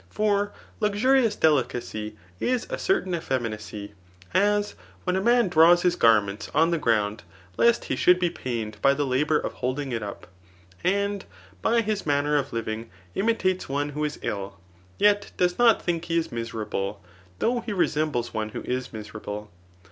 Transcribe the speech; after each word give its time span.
For 0.09 0.51
luxurious 0.79 1.35
delicacy 1.35 2.15
is 2.39 2.65
a 2.71 2.79
certain 2.79 3.13
effeminacy; 3.13 3.93
as 4.33 4.73
when 5.03 5.15
a 5.15 5.21
man 5.21 5.47
draws 5.47 5.83
his 5.83 5.95
garment 5.95 6.49
on 6.55 6.71
the 6.71 6.79
ground 6.79 7.21
lest 7.55 7.83
he 7.83 7.95
should 7.95 8.17
be 8.19 8.31
pain 8.31 8.69
ed 8.69 8.77
by 8.81 8.95
the 8.95 9.05
labour 9.05 9.37
of 9.37 9.53
holding 9.53 9.91
it 9.91 10.01
up; 10.01 10.25
and 10.83 11.25
p^y 11.63 11.83
his 11.83 12.07
manner 12.07 12.35
of 12.35 12.51
living] 12.51 12.89
imitates 13.13 13.69
one 13.69 13.89
who 13.89 14.03
is 14.03 14.17
ill, 14.23 14.57
yet 14.97 15.31
does 15.37 15.59
not 15.59 15.83
think 15.83 16.05
he 16.05 16.17
is 16.17 16.31
miserable, 16.31 17.03
though 17.37 17.59
he 17.59 17.71
resembles 17.71 18.33
one 18.33 18.49
who 18.49 18.61
is 18.63 18.91
miserable. 18.91 19.51